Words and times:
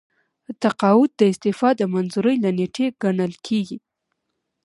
تقاعد 0.63 1.09
د 1.19 1.21
استعفا 1.31 1.69
د 1.77 1.81
منظورۍ 1.93 2.35
له 2.43 2.49
نیټې 2.57 2.85
ګڼل 3.01 3.33
کیږي. 3.47 3.77